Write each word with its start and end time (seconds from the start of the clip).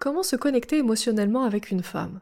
Comment 0.00 0.22
se 0.22 0.36
connecter 0.36 0.78
émotionnellement 0.78 1.42
avec 1.42 1.72
une 1.72 1.82
femme? 1.82 2.20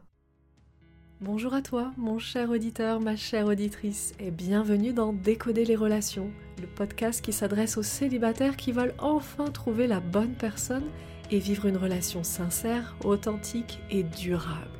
Bonjour 1.21 1.53
à 1.53 1.61
toi, 1.61 1.91
mon 1.95 2.17
cher 2.17 2.49
auditeur, 2.49 2.99
ma 2.99 3.15
chère 3.15 3.45
auditrice, 3.45 4.15
et 4.19 4.31
bienvenue 4.31 4.93
dans 4.93 5.13
Décoder 5.13 5.63
les 5.63 5.75
relations, 5.75 6.31
le 6.59 6.65
podcast 6.65 7.23
qui 7.23 7.31
s'adresse 7.31 7.77
aux 7.77 7.83
célibataires 7.83 8.57
qui 8.57 8.71
veulent 8.71 8.95
enfin 8.97 9.45
trouver 9.51 9.85
la 9.85 9.99
bonne 9.99 10.33
personne 10.33 10.85
et 11.29 11.37
vivre 11.37 11.67
une 11.67 11.77
relation 11.77 12.23
sincère, 12.23 12.95
authentique 13.03 13.77
et 13.91 14.01
durable. 14.01 14.71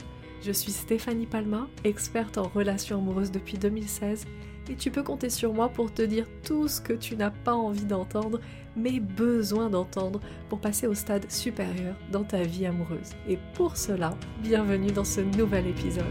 Je 0.41 0.51
suis 0.51 0.71
Stéphanie 0.71 1.27
Palma, 1.27 1.67
experte 1.83 2.39
en 2.39 2.47
relations 2.47 2.97
amoureuses 2.97 3.31
depuis 3.31 3.59
2016 3.59 4.25
et 4.69 4.75
tu 4.75 4.91
peux 4.91 5.03
compter 5.03 5.29
sur 5.29 5.53
moi 5.53 5.69
pour 5.69 5.93
te 5.93 6.01
dire 6.01 6.25
tout 6.43 6.67
ce 6.67 6.81
que 6.81 6.93
tu 6.93 7.15
n'as 7.15 7.31
pas 7.31 7.53
envie 7.53 7.85
d'entendre, 7.85 8.39
mais 8.75 8.99
besoin 8.99 9.69
d'entendre 9.69 10.19
pour 10.49 10.59
passer 10.59 10.87
au 10.87 10.93
stade 10.93 11.29
supérieur 11.31 11.95
dans 12.11 12.23
ta 12.23 12.43
vie 12.43 12.65
amoureuse. 12.65 13.11
Et 13.27 13.37
pour 13.53 13.77
cela, 13.77 14.15
bienvenue 14.41 14.91
dans 14.91 15.05
ce 15.05 15.21
nouvel 15.21 15.67
épisode. 15.67 16.05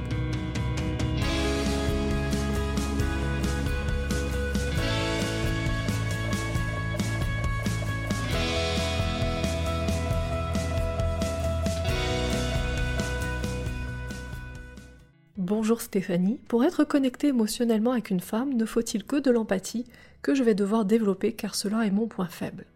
Bonjour 15.66 15.83
Stéphanie. 15.83 16.38
Pour 16.47 16.62
être 16.62 16.84
connecté 16.84 17.27
émotionnellement 17.27 17.91
avec 17.91 18.11
une 18.11 18.20
femme, 18.20 18.55
ne 18.55 18.65
faut-il 18.65 19.02
que 19.02 19.16
de 19.16 19.33
l'empathie 19.33 19.84
que 20.23 20.33
je 20.33 20.45
vais 20.45 20.55
devoir 20.55 20.84
développer 20.84 21.33
car 21.33 21.57
cela 21.57 21.84
est 21.84 21.91
mon 21.91 22.07
point 22.07 22.29
faible 22.29 22.66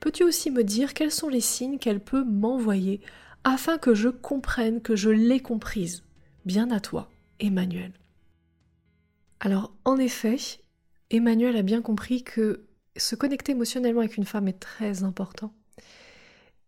Peux-tu 0.00 0.24
aussi 0.24 0.50
me 0.50 0.64
dire 0.64 0.94
quels 0.94 1.10
sont 1.10 1.28
les 1.28 1.42
signes 1.42 1.76
qu'elle 1.76 2.00
peut 2.00 2.24
m'envoyer 2.24 3.02
afin 3.44 3.76
que 3.76 3.94
je 3.94 4.08
comprenne 4.08 4.80
que 4.80 4.96
je 4.96 5.10
l'ai 5.10 5.40
comprise? 5.40 6.04
Bien 6.46 6.70
à 6.70 6.80
toi, 6.80 7.10
Emmanuel. 7.38 7.92
Alors, 9.40 9.74
en 9.84 9.98
effet, 9.98 10.38
Emmanuel 11.10 11.54
a 11.54 11.62
bien 11.62 11.82
compris 11.82 12.22
que 12.22 12.64
se 12.96 13.14
connecter 13.14 13.52
émotionnellement 13.52 14.00
avec 14.00 14.16
une 14.16 14.24
femme 14.24 14.48
est 14.48 14.58
très 14.58 15.02
important. 15.02 15.52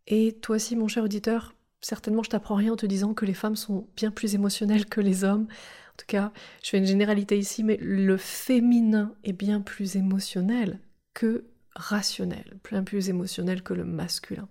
Et 0.07 0.33
toi 0.43 0.57
aussi, 0.57 0.77
mon 0.77 0.89
cher 0.89 1.05
auditeur, 1.05 1.55
certainement 1.81 2.23
je 2.23 2.31
t'apprends 2.31 2.55
rien 2.55 2.73
en 2.73 2.77
te 2.77 2.87
disant 2.87 3.15
que 3.15 3.25
les 3.25 3.35
femmes 3.35 3.57
sont 3.57 3.87
bien 3.97 4.11
plus 4.11 4.35
émotionnelles 4.35 4.87
que 4.87 5.01
les 5.01 5.25
hommes. 5.25 5.47
En 5.93 5.97
tout 5.97 6.07
cas, 6.07 6.33
je 6.63 6.71
fais 6.71 6.79
une 6.79 6.87
généralité 6.87 7.39
ici, 7.39 7.63
mais 7.63 7.79
le 7.81 8.17
féminin 8.17 9.15
est 9.25 9.33
bien 9.33 9.61
plus 9.61 9.97
émotionnel 9.97 10.81
que 11.15 11.45
rationnel, 11.75 12.59
bien 12.69 12.83
plus 12.83 13.09
émotionnel 13.09 13.63
que 13.63 13.75
le 13.75 13.85
masculin. 13.85 14.49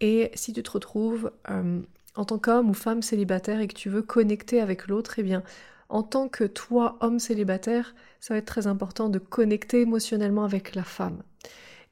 Et 0.00 0.30
si 0.34 0.52
tu 0.52 0.62
te 0.62 0.70
retrouves 0.70 1.32
euh, 1.50 1.80
en 2.14 2.24
tant 2.24 2.38
qu'homme 2.38 2.70
ou 2.70 2.74
femme 2.74 3.02
célibataire 3.02 3.60
et 3.60 3.68
que 3.68 3.74
tu 3.74 3.88
veux 3.88 4.02
connecter 4.02 4.60
avec 4.60 4.86
l'autre, 4.86 5.18
eh 5.18 5.22
bien, 5.22 5.42
en 5.88 6.02
tant 6.02 6.28
que 6.28 6.44
toi, 6.44 6.98
homme 7.00 7.18
célibataire, 7.18 7.94
ça 8.20 8.34
va 8.34 8.38
être 8.38 8.44
très 8.46 8.66
important 8.66 9.08
de 9.08 9.18
connecter 9.18 9.80
émotionnellement 9.80 10.44
avec 10.44 10.74
la 10.74 10.84
femme. 10.84 11.22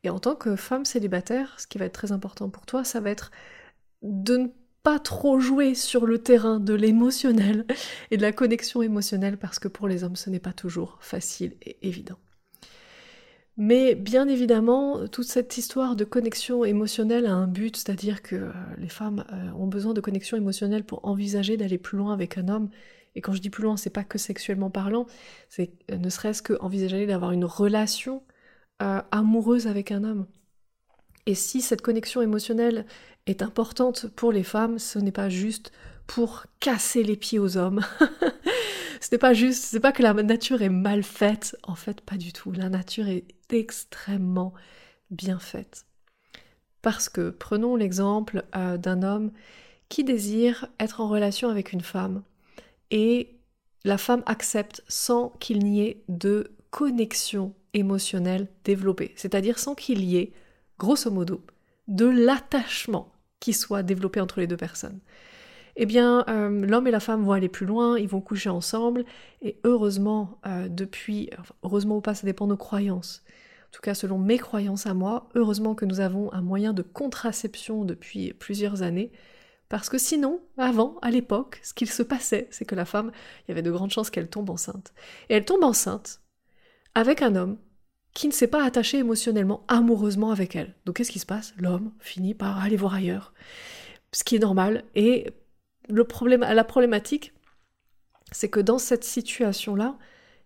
Et 0.04 0.10
en 0.10 0.18
tant 0.18 0.36
que 0.36 0.54
femme 0.56 0.84
célibataire, 0.84 1.58
ce 1.58 1.66
qui 1.66 1.78
va 1.78 1.86
être 1.86 1.92
très 1.92 2.12
important 2.12 2.48
pour 2.48 2.66
toi, 2.66 2.84
ça 2.84 3.00
va 3.00 3.10
être 3.10 3.30
de 4.02 4.36
ne 4.36 4.48
pas 4.82 4.98
trop 4.98 5.40
jouer 5.40 5.74
sur 5.74 6.06
le 6.06 6.18
terrain 6.18 6.60
de 6.60 6.74
l'émotionnel 6.74 7.66
et 8.10 8.16
de 8.16 8.22
la 8.22 8.32
connexion 8.32 8.82
émotionnelle 8.82 9.36
parce 9.36 9.58
que 9.58 9.68
pour 9.68 9.88
les 9.88 10.04
hommes 10.04 10.16
ce 10.16 10.30
n'est 10.30 10.38
pas 10.38 10.52
toujours 10.52 10.98
facile 11.00 11.56
et 11.62 11.76
évident. 11.86 12.18
Mais 13.58 13.94
bien 13.94 14.28
évidemment, 14.28 15.08
toute 15.08 15.26
cette 15.26 15.56
histoire 15.56 15.96
de 15.96 16.04
connexion 16.04 16.64
émotionnelle 16.64 17.24
a 17.24 17.32
un 17.32 17.46
but, 17.46 17.76
c'est-à-dire 17.76 18.22
que 18.22 18.36
euh, 18.36 18.52
les 18.76 18.88
femmes 18.88 19.24
euh, 19.32 19.50
ont 19.52 19.66
besoin 19.66 19.94
de 19.94 20.00
connexion 20.02 20.36
émotionnelle 20.36 20.84
pour 20.84 21.06
envisager 21.06 21.56
d'aller 21.56 21.78
plus 21.78 21.96
loin 21.96 22.12
avec 22.12 22.36
un 22.36 22.48
homme. 22.48 22.68
Et 23.14 23.22
quand 23.22 23.32
je 23.32 23.40
dis 23.40 23.48
plus 23.48 23.62
loin, 23.62 23.78
c'est 23.78 23.88
pas 23.88 24.04
que 24.04 24.18
sexuellement 24.18 24.68
parlant, 24.68 25.06
c'est 25.48 25.72
euh, 25.90 25.96
ne 25.96 26.10
serait-ce 26.10 26.42
que 26.42 26.52
envisager 26.60 27.06
d'avoir 27.06 27.32
une 27.32 27.44
relation 27.44 28.22
amoureuse 28.78 29.66
avec 29.68 29.90
un 29.90 30.04
homme. 30.04 30.26
Et 31.26 31.34
si 31.34 31.60
cette 31.60 31.82
connexion 31.82 32.22
émotionnelle 32.22 32.86
est 33.26 33.42
importante 33.42 34.06
pour 34.14 34.32
les 34.32 34.44
femmes, 34.44 34.78
ce 34.78 34.98
n'est 34.98 35.12
pas 35.12 35.28
juste 35.28 35.72
pour 36.06 36.46
casser 36.60 37.02
les 37.02 37.16
pieds 37.16 37.38
aux 37.38 37.56
hommes. 37.56 37.84
ce 39.00 39.08
n'est 39.12 39.18
pas 39.18 39.34
juste, 39.34 39.64
c'est 39.64 39.80
pas 39.80 39.92
que 39.92 40.02
la 40.02 40.14
nature 40.14 40.62
est 40.62 40.68
mal 40.68 41.02
faite, 41.02 41.56
en 41.64 41.74
fait 41.74 42.00
pas 42.00 42.16
du 42.16 42.32
tout. 42.32 42.52
La 42.52 42.68
nature 42.68 43.08
est 43.08 43.24
extrêmement 43.50 44.54
bien 45.10 45.38
faite. 45.38 45.84
Parce 46.82 47.08
que 47.08 47.30
prenons 47.30 47.74
l'exemple 47.74 48.44
euh, 48.54 48.78
d'un 48.78 49.02
homme 49.02 49.32
qui 49.88 50.04
désire 50.04 50.66
être 50.78 51.00
en 51.00 51.08
relation 51.08 51.48
avec 51.48 51.72
une 51.72 51.80
femme 51.80 52.22
et 52.90 53.36
la 53.84 53.98
femme 53.98 54.22
accepte 54.26 54.82
sans 54.88 55.30
qu'il 55.40 55.60
n'y 55.60 55.82
ait 55.82 56.04
de 56.08 56.52
connexion 56.70 57.54
émotionnelle 57.72 58.48
développée, 58.64 59.12
c'est-à-dire 59.16 59.58
sans 59.58 59.74
qu'il 59.74 60.04
y 60.04 60.16
ait, 60.16 60.32
grosso 60.78 61.10
modo, 61.10 61.44
de 61.88 62.06
l'attachement 62.06 63.12
qui 63.40 63.52
soit 63.52 63.82
développé 63.82 64.20
entre 64.20 64.40
les 64.40 64.46
deux 64.46 64.56
personnes. 64.56 65.00
Eh 65.76 65.84
bien, 65.84 66.24
euh, 66.28 66.66
l'homme 66.66 66.86
et 66.86 66.90
la 66.90 67.00
femme 67.00 67.22
vont 67.22 67.32
aller 67.32 67.50
plus 67.50 67.66
loin, 67.66 67.98
ils 67.98 68.08
vont 68.08 68.22
coucher 68.22 68.48
ensemble, 68.48 69.04
et 69.42 69.60
heureusement, 69.64 70.40
euh, 70.46 70.68
depuis, 70.68 71.28
heureusement 71.62 71.98
ou 71.98 72.00
pas, 72.00 72.14
ça 72.14 72.26
dépend 72.26 72.46
de 72.46 72.52
nos 72.52 72.56
croyances. 72.56 73.22
En 73.68 73.72
tout 73.72 73.82
cas, 73.82 73.94
selon 73.94 74.18
mes 74.18 74.38
croyances 74.38 74.86
à 74.86 74.94
moi, 74.94 75.28
heureusement 75.34 75.74
que 75.74 75.84
nous 75.84 76.00
avons 76.00 76.32
un 76.32 76.40
moyen 76.40 76.72
de 76.72 76.80
contraception 76.80 77.84
depuis 77.84 78.32
plusieurs 78.32 78.80
années, 78.82 79.12
parce 79.68 79.90
que 79.90 79.98
sinon, 79.98 80.40
avant, 80.56 80.96
à 81.02 81.10
l'époque, 81.10 81.60
ce 81.62 81.74
qu'il 81.74 81.90
se 81.90 82.02
passait, 82.02 82.48
c'est 82.50 82.64
que 82.64 82.74
la 82.74 82.84
femme, 82.84 83.10
il 83.44 83.50
y 83.50 83.52
avait 83.52 83.62
de 83.62 83.70
grandes 83.70 83.90
chances 83.90 84.10
qu'elle 84.10 84.30
tombe 84.30 84.48
enceinte. 84.48 84.94
Et 85.28 85.34
elle 85.34 85.44
tombe 85.44 85.64
enceinte 85.64 86.20
avec 86.94 87.20
un 87.20 87.34
homme 87.34 87.58
qui 88.16 88.28
ne 88.28 88.32
s'est 88.32 88.46
pas 88.46 88.64
attaché 88.64 88.96
émotionnellement, 88.96 89.62
amoureusement 89.68 90.30
avec 90.30 90.56
elle. 90.56 90.72
Donc 90.86 90.96
qu'est-ce 90.96 91.12
qui 91.12 91.18
se 91.18 91.26
passe? 91.26 91.52
L'homme 91.58 91.92
finit 92.00 92.32
par 92.32 92.62
aller 92.62 92.78
voir 92.78 92.94
ailleurs. 92.94 93.34
Ce 94.10 94.24
qui 94.24 94.36
est 94.36 94.38
normal. 94.38 94.84
Et 94.94 95.26
le 95.90 96.02
problème, 96.04 96.40
la 96.40 96.64
problématique, 96.64 97.34
c'est 98.32 98.48
que 98.48 98.58
dans 98.58 98.78
cette 98.78 99.04
situation-là, 99.04 99.98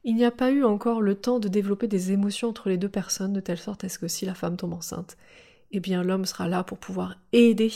il 0.03 0.17
n'y 0.17 0.25
a 0.25 0.33
pas 0.33 0.51
eu 0.51 0.65
encore 0.65 1.01
le 1.01 1.15
temps 1.15 1.39
de 1.39 1.47
développer 1.47 1.87
des 1.87 2.11
émotions 2.11 2.49
entre 2.49 2.69
les 2.69 2.77
deux 2.77 2.89
personnes, 2.89 3.35
de 3.35 3.41
telle 3.41 3.59
sorte 3.59 3.85
à 3.85 3.89
ce 3.89 4.01
que 4.01 4.09
si 4.09 4.27
la 4.27 4.35
femme 4.35 4.57
tombe 4.57 4.73
enceinte, 4.73 5.17
eh 5.71 5.79
bien 5.79 6.03
l'homme 6.03 6.25
sera 6.25 6.49
là 6.49 6.65
pour 6.65 6.79
pouvoir 6.79 7.19
aider 7.33 7.71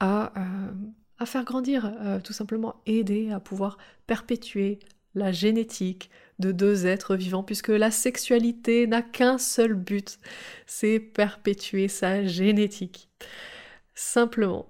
à, 0.00 0.32
euh, 0.38 1.26
faire 1.26 1.44
grandir, 1.44 1.92
euh, 2.00 2.18
tout 2.18 2.32
simplement 2.32 2.76
aider 2.86 3.30
à 3.30 3.40
pouvoir 3.40 3.76
perpétuer 4.06 4.78
la 5.14 5.32
génétique, 5.32 6.08
de 6.42 6.52
deux 6.52 6.84
êtres 6.86 7.16
vivants, 7.16 7.42
puisque 7.42 7.68
la 7.68 7.90
sexualité 7.90 8.86
n'a 8.86 9.00
qu'un 9.00 9.38
seul 9.38 9.72
but, 9.72 10.18
c'est 10.66 11.00
perpétuer 11.00 11.88
sa 11.88 12.26
génétique. 12.26 13.08
Simplement, 13.94 14.66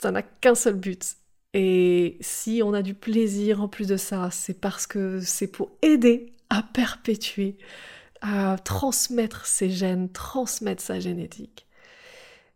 ça 0.00 0.10
n'a 0.10 0.22
qu'un 0.22 0.56
seul 0.56 0.74
but. 0.74 1.16
Et 1.54 2.16
si 2.20 2.62
on 2.64 2.72
a 2.72 2.82
du 2.82 2.94
plaisir 2.94 3.62
en 3.62 3.68
plus 3.68 3.86
de 3.86 3.96
ça, 3.96 4.30
c'est 4.32 4.58
parce 4.60 4.86
que 4.86 5.20
c'est 5.20 5.46
pour 5.46 5.70
aider 5.82 6.34
à 6.50 6.62
perpétuer, 6.62 7.58
à 8.22 8.56
transmettre 8.64 9.46
ses 9.46 9.70
gènes, 9.70 10.10
transmettre 10.10 10.82
sa 10.82 10.98
génétique. 10.98 11.66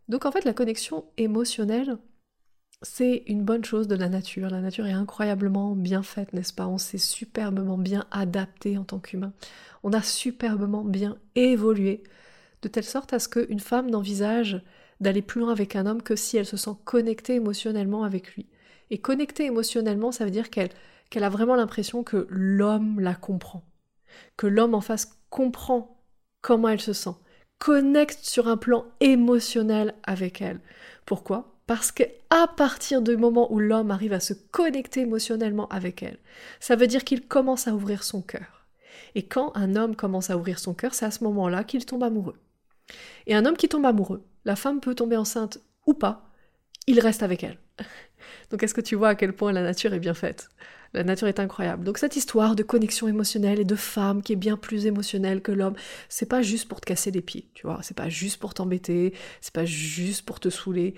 Donc 0.09 0.25
en 0.25 0.33
fait, 0.33 0.45
la 0.45 0.55
connexion 0.55 1.05
émotionnelle, 1.19 1.99
c'est 2.83 3.25
une 3.27 3.43
bonne 3.43 3.65
chose 3.65 3.89
de 3.89 3.97
la 3.97 4.09
nature. 4.09 4.51
La 4.51 4.61
nature 4.61 4.87
est 4.87 4.93
incroyablement 4.93 5.75
bien 5.75 6.03
faite, 6.03 6.33
n'est-ce 6.33 6.53
pas? 6.53 6.67
On 6.67 6.79
s'est 6.79 6.99
superbement 6.99 7.79
bien 7.79 8.07
adapté 8.11 8.79
en 8.79 8.85
tant 8.85 8.99
qu'humain. 8.99 9.33
On 9.83 9.93
a 9.93 10.03
superbement 10.03 10.85
bien 10.85 11.19
évolué, 11.35 12.03
de 12.63 12.69
telle 12.69 12.85
sorte 12.85 13.13
à 13.13 13.19
ce 13.19 13.29
qu'une 13.29 13.61
femme 13.61 13.91
n'envisage 13.91 14.63
d'aller 15.01 15.23
plus 15.23 15.41
loin 15.41 15.53
avec 15.53 15.77
un 15.77 15.87
homme 15.87 16.03
que 16.03 16.17
si 16.17 16.37
elle 16.37 16.47
se 16.47 16.57
sent 16.57 16.77
connectée 16.85 17.35
émotionnellement 17.35 18.05
avec 18.05 18.35
lui. 18.35 18.47
Et 18.91 18.99
connectée 18.99 19.47
émotionnellement, 19.47 20.13
ça 20.13 20.25
veut 20.25 20.31
dire 20.31 20.51
qu'elle 20.51 20.71
qu'elle 21.11 21.25
a 21.25 21.29
vraiment 21.29 21.55
l'impression 21.57 22.03
que 22.03 22.27
l'homme 22.31 23.01
la 23.01 23.15
comprend, 23.15 23.65
que 24.37 24.47
l'homme 24.47 24.75
en 24.75 24.81
face 24.81 25.21
comprend 25.31 26.03
comment 26.41 26.69
elle 26.69 26.81
se 26.81 26.93
sent, 26.93 27.15
connecte 27.59 28.25
sur 28.25 28.49
un 28.49 28.57
plan 28.57 28.87
émotionnel 29.01 29.95
avec 30.03 30.43
elle. 30.43 30.61
Pourquoi? 31.05 31.56
Parce 31.67 31.91
qu'à 31.91 32.47
partir 32.57 33.03
du 33.03 33.17
moment 33.17 33.53
où 33.53 33.59
l'homme 33.59 33.91
arrive 33.91 34.13
à 34.13 34.21
se 34.21 34.35
connecter 34.35 35.01
émotionnellement 35.01 35.69
avec 35.69 36.03
elle, 36.03 36.19
ça 36.61 36.77
veut 36.77 36.87
dire 36.87 37.05
qu'il 37.05 37.27
commence 37.27 37.67
à 37.67 37.75
ouvrir 37.75 38.05
son 38.05 38.23
cœur. 38.23 38.67
Et 39.15 39.25
quand 39.25 39.53
un 39.57 39.77
homme 39.77 39.97
commence 39.97 40.31
à 40.31 40.37
ouvrir 40.37 40.59
son 40.59 40.75
cœur, 40.75 40.95
c'est 40.95 41.07
à 41.07 41.11
ce 41.11 41.25
moment-là 41.25 41.65
qu'il 41.65 41.85
tombe 41.85 42.05
amoureux. 42.05 42.39
Et 43.27 43.35
un 43.35 43.45
homme 43.47 43.57
qui 43.57 43.69
tombe 43.69 43.85
amoureux, 43.85 44.25
la 44.45 44.57
femme 44.57 44.81
peut 44.81 44.95
tomber 44.95 45.17
enceinte 45.17 45.59
ou 45.87 45.95
pas, 45.95 46.31
il 46.87 47.01
reste 47.01 47.23
avec 47.23 47.43
elle. 47.43 47.59
Donc 48.51 48.63
est-ce 48.63 48.75
que 48.75 48.81
tu 48.81 48.95
vois 48.95 49.09
à 49.09 49.15
quel 49.17 49.33
point 49.33 49.53
la 49.53 49.63
nature 49.63 49.93
est 49.93 49.99
bien 50.01 50.15
faite? 50.15 50.49
La 50.95 51.03
nature 51.03 51.27
est 51.27 51.41
incroyable. 51.41 51.85
Donc 51.85 51.99
cette 51.99 52.17
histoire 52.17 52.55
de 52.55 52.63
connexion 52.63 53.09
émotionnelle 53.09 53.59
et 53.59 53.65
de 53.65 53.75
femme 53.75 54.23
qui 54.23 54.33
est 54.33 54.37
bien 54.37 54.57
plus 54.57 54.87
émotionnelle 54.87 55.43
que 55.43 55.53
l'homme, 55.53 55.75
c'est 56.09 56.29
pas 56.29 56.43
juste 56.43 56.69
pour 56.69 56.81
te 56.81 56.87
casser 56.87 57.11
les 57.11 57.21
pieds, 57.21 57.49
tu 57.55 57.67
vois, 57.67 57.81
c'est 57.83 57.97
pas 57.97 58.09
juste 58.09 58.39
pour 58.39 58.55
t'embêter, 58.55 59.13
c'est 59.41 59.53
pas 59.53 59.65
juste 59.65 60.25
pour 60.25 60.39
te 60.41 60.49
saouler, 60.49 60.95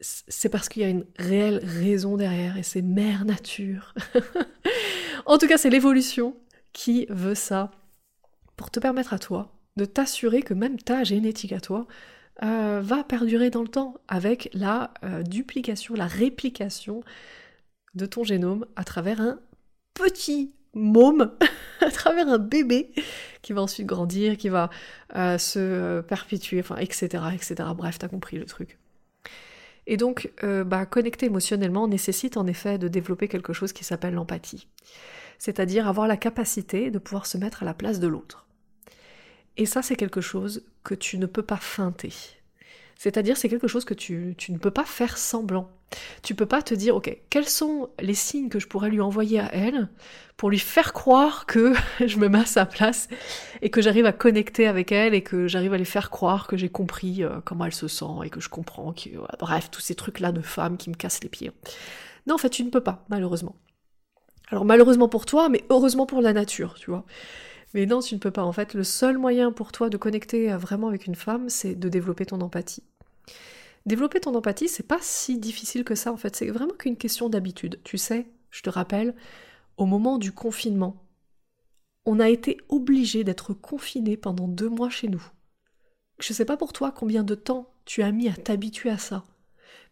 c'est 0.00 0.48
parce 0.48 0.68
qu'il 0.68 0.82
y 0.82 0.84
a 0.84 0.88
une 0.88 1.06
réelle 1.18 1.60
raison 1.62 2.16
derrière 2.16 2.56
et 2.56 2.62
c'est 2.62 2.82
mère 2.82 3.24
nature. 3.24 3.94
en 5.26 5.38
tout 5.38 5.46
cas, 5.46 5.58
c'est 5.58 5.70
l'évolution 5.70 6.36
qui 6.72 7.06
veut 7.08 7.34
ça 7.34 7.70
pour 8.56 8.70
te 8.70 8.80
permettre 8.80 9.14
à 9.14 9.18
toi 9.18 9.52
de 9.76 9.84
t'assurer 9.84 10.42
que 10.42 10.54
même 10.54 10.78
ta 10.78 11.04
génétique 11.04 11.52
à 11.52 11.60
toi 11.60 11.86
euh, 12.42 12.80
va 12.82 13.04
perdurer 13.04 13.50
dans 13.50 13.62
le 13.62 13.68
temps 13.68 13.94
avec 14.08 14.50
la 14.52 14.92
euh, 15.04 15.22
duplication, 15.22 15.94
la 15.94 16.06
réplication 16.06 17.02
de 17.94 18.06
ton 18.06 18.24
génome 18.24 18.66
à 18.76 18.84
travers 18.84 19.20
un 19.20 19.38
petit 19.94 20.52
môme, 20.74 21.32
à 21.80 21.90
travers 21.90 22.28
un 22.28 22.38
bébé 22.38 22.92
qui 23.40 23.52
va 23.54 23.62
ensuite 23.62 23.86
grandir, 23.86 24.36
qui 24.36 24.50
va 24.50 24.70
euh, 25.14 25.38
se 25.38 26.02
perpétuer, 26.02 26.62
etc., 26.78 27.24
etc. 27.34 27.54
Bref, 27.74 27.98
t'as 27.98 28.08
compris 28.08 28.38
le 28.38 28.44
truc. 28.44 28.78
Et 29.86 29.96
donc, 29.96 30.32
bah, 30.42 30.84
connecter 30.86 31.26
émotionnellement 31.26 31.86
nécessite 31.86 32.36
en 32.36 32.46
effet 32.46 32.76
de 32.78 32.88
développer 32.88 33.28
quelque 33.28 33.52
chose 33.52 33.72
qui 33.72 33.84
s'appelle 33.84 34.14
l'empathie. 34.14 34.66
C'est-à-dire 35.38 35.86
avoir 35.86 36.08
la 36.08 36.16
capacité 36.16 36.90
de 36.90 36.98
pouvoir 36.98 37.26
se 37.26 37.38
mettre 37.38 37.62
à 37.62 37.66
la 37.66 37.74
place 37.74 38.00
de 38.00 38.08
l'autre. 38.08 38.46
Et 39.56 39.66
ça, 39.66 39.82
c'est 39.82 39.96
quelque 39.96 40.20
chose 40.20 40.64
que 40.84 40.94
tu 40.94 41.18
ne 41.18 41.26
peux 41.26 41.42
pas 41.42 41.56
feinter. 41.56 42.12
C'est-à-dire, 42.96 43.36
c'est 43.36 43.48
quelque 43.48 43.68
chose 43.68 43.84
que 43.84 43.94
tu, 43.94 44.34
ne 44.48 44.58
peux 44.58 44.70
pas 44.70 44.84
faire 44.84 45.18
semblant. 45.18 45.70
Tu 46.22 46.34
peux 46.34 46.46
pas 46.46 46.62
te 46.62 46.74
dire, 46.74 46.96
ok, 46.96 47.16
quels 47.30 47.48
sont 47.48 47.90
les 48.00 48.14
signes 48.14 48.48
que 48.48 48.58
je 48.58 48.66
pourrais 48.66 48.90
lui 48.90 49.00
envoyer 49.00 49.40
à 49.40 49.54
elle 49.54 49.88
pour 50.36 50.50
lui 50.50 50.58
faire 50.58 50.92
croire 50.92 51.46
que 51.46 51.74
je 52.06 52.18
me 52.18 52.28
mets 52.28 52.40
à 52.40 52.46
sa 52.46 52.66
place 52.66 53.08
et 53.62 53.70
que 53.70 53.80
j'arrive 53.80 54.06
à 54.06 54.12
connecter 54.12 54.66
avec 54.66 54.92
elle 54.92 55.14
et 55.14 55.22
que 55.22 55.46
j'arrive 55.46 55.72
à 55.72 55.78
lui 55.78 55.84
faire 55.84 56.10
croire 56.10 56.46
que 56.46 56.56
j'ai 56.56 56.68
compris 56.68 57.22
euh, 57.22 57.40
comment 57.44 57.64
elle 57.64 57.74
se 57.74 57.88
sent 57.88 58.04
et 58.24 58.30
que 58.30 58.40
je 58.40 58.48
comprends, 58.48 58.92
que, 58.92 59.10
bref, 59.38 59.70
tous 59.70 59.80
ces 59.80 59.94
trucs-là 59.94 60.32
de 60.32 60.42
femmes 60.42 60.76
qui 60.76 60.90
me 60.90 60.94
cassent 60.94 61.22
les 61.22 61.30
pieds. 61.30 61.52
Non, 62.26 62.34
en 62.34 62.38
fait, 62.38 62.50
tu 62.50 62.64
ne 62.64 62.70
peux 62.70 62.82
pas, 62.82 63.04
malheureusement. 63.08 63.54
Alors 64.48 64.64
malheureusement 64.64 65.08
pour 65.08 65.26
toi, 65.26 65.48
mais 65.48 65.64
heureusement 65.70 66.06
pour 66.06 66.20
la 66.20 66.32
nature, 66.32 66.74
tu 66.74 66.90
vois. 66.90 67.04
Mais 67.74 67.84
non, 67.86 68.00
tu 68.00 68.14
ne 68.14 68.20
peux 68.20 68.30
pas. 68.30 68.44
En 68.44 68.52
fait, 68.52 68.74
le 68.74 68.84
seul 68.84 69.18
moyen 69.18 69.52
pour 69.52 69.72
toi 69.72 69.90
de 69.90 69.96
connecter 69.96 70.52
euh, 70.52 70.56
vraiment 70.56 70.88
avec 70.88 71.06
une 71.06 71.16
femme, 71.16 71.48
c'est 71.48 71.74
de 71.74 71.88
développer 71.88 72.26
ton 72.26 72.40
empathie. 72.40 72.84
Développer 73.86 74.18
ton 74.18 74.34
empathie, 74.34 74.68
c'est 74.68 74.86
pas 74.86 74.98
si 75.00 75.38
difficile 75.38 75.84
que 75.84 75.94
ça 75.94 76.12
en 76.12 76.16
fait, 76.16 76.34
c'est 76.34 76.50
vraiment 76.50 76.74
qu'une 76.74 76.96
question 76.96 77.28
d'habitude. 77.28 77.80
Tu 77.84 77.98
sais, 77.98 78.26
je 78.50 78.62
te 78.62 78.70
rappelle, 78.70 79.14
au 79.76 79.86
moment 79.86 80.18
du 80.18 80.32
confinement, 80.32 81.04
on 82.04 82.18
a 82.18 82.28
été 82.28 82.58
obligé 82.68 83.22
d'être 83.22 83.54
confiné 83.54 84.16
pendant 84.16 84.48
deux 84.48 84.68
mois 84.68 84.90
chez 84.90 85.08
nous. 85.08 85.22
Je 86.18 86.32
sais 86.32 86.44
pas 86.44 86.56
pour 86.56 86.72
toi 86.72 86.90
combien 86.90 87.22
de 87.22 87.34
temps 87.34 87.70
tu 87.84 88.02
as 88.02 88.10
mis 88.10 88.28
à 88.28 88.32
t'habituer 88.32 88.90
à 88.90 88.98
ça. 88.98 89.24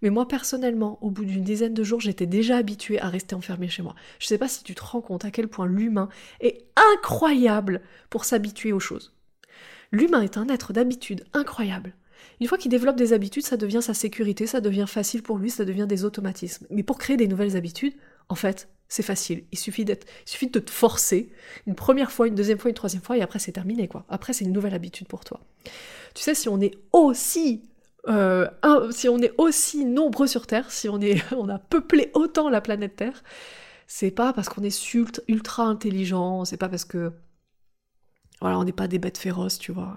Mais 0.03 0.11
moi 0.11 0.27
personnellement, 0.27 0.99
au 1.01 1.11
bout 1.11 1.25
d'une 1.25 1.45
dizaine 1.45 1.75
de 1.75 1.85
jours, 1.85 2.01
j'étais 2.01 2.27
déjà 2.27 2.57
habituée 2.57 3.01
à 3.01 3.09
rester 3.09 3.37
enfermée 3.37 3.69
chez 3.69 3.83
moi. 3.83 3.95
Je 4.19 4.27
sais 4.27 4.39
pas 4.39 4.49
si 4.49 4.65
tu 4.65 4.75
te 4.75 4.83
rends 4.83 5.01
compte 5.03 5.25
à 5.25 5.31
quel 5.31 5.49
point 5.49 5.67
l'humain 5.67 6.09
est 6.41 6.67
incroyable 6.95 7.81
pour 8.11 8.25
s'habituer 8.25 8.73
aux 8.73 8.81
choses. 8.81 9.15
L'humain 9.93 10.23
est 10.23 10.37
un 10.37 10.49
être 10.49 10.73
d'habitude 10.73 11.25
incroyable. 11.33 11.95
Une 12.41 12.47
fois 12.47 12.59
qu'il 12.59 12.71
développe 12.71 12.97
des 12.97 13.13
habitudes, 13.13 13.45
ça 13.45 13.57
devient 13.57 13.83
sa 13.83 13.95
sécurité, 13.95 14.47
ça 14.47 14.61
devient 14.61 14.87
facile 14.89 15.23
pour 15.23 15.39
lui, 15.39 15.51
ça 15.51 15.65
devient 15.65 15.87
des 15.89 16.05
automatismes. 16.05 16.67
Mais 16.71 16.83
pour 16.83 16.99
créer 16.99 17.17
des 17.17 17.29
nouvelles 17.29 17.57
habitudes, 17.57 17.95
en 18.29 18.35
fait, 18.35 18.69
c'est 18.89 19.03
facile. 19.03 19.45
Il 19.53 19.59
suffit, 19.59 19.85
d'être, 19.85 20.07
suffit 20.25 20.49
de 20.49 20.59
te 20.59 20.71
forcer 20.71 21.31
une 21.67 21.75
première 21.75 22.13
fois, 22.13 22.29
une 22.29 22.35
deuxième 22.35 22.59
fois, 22.59 22.71
une 22.71 22.75
troisième 22.75 23.03
fois, 23.03 23.17
et 23.17 23.23
après 23.23 23.39
c'est 23.39 23.53
terminé, 23.53 23.89
quoi. 23.89 24.05
Après, 24.09 24.33
c'est 24.33 24.45
une 24.45 24.53
nouvelle 24.53 24.75
habitude 24.75 25.09
pour 25.09 25.25
toi. 25.25 25.41
Tu 26.15 26.23
sais, 26.23 26.35
si 26.35 26.49
on 26.49 26.61
est 26.61 26.75
aussi 26.93 27.63
euh, 28.09 28.47
si 28.91 29.09
on 29.09 29.19
est 29.19 29.33
aussi 29.39 29.85
nombreux 29.85 30.27
sur 30.27 30.47
Terre, 30.47 30.71
si 30.71 30.89
on, 30.89 31.01
est, 31.01 31.23
on 31.37 31.49
a 31.49 31.59
peuplé 31.59 32.11
autant 32.15 32.51
la 32.51 32.61
planète 32.61 32.97
Terre, 32.97 33.23
c'est 33.87 34.11
pas 34.11 34.33
parce 34.33 34.49
qu'on 34.49 34.63
est 34.63 34.95
ultra 35.29 35.65
intelligent, 35.65 36.45
c'est 36.45 36.57
pas 36.57 36.69
parce 36.69 36.85
que 36.85 37.13
voilà, 38.41 38.59
on 38.59 38.65
n'est 38.65 38.73
pas 38.73 38.89
des 38.89 38.99
bêtes 38.99 39.19
féroces, 39.19 39.59
tu 39.59 39.73
vois. 39.73 39.97